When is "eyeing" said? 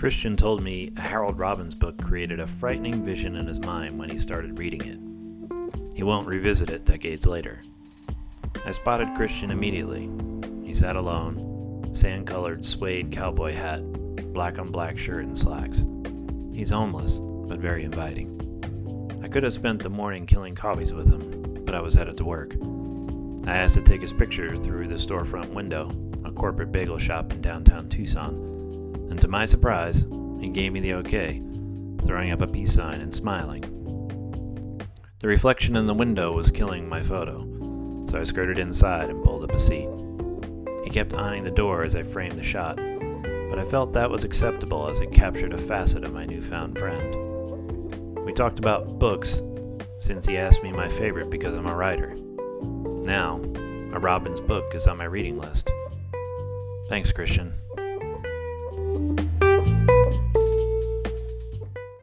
41.12-41.44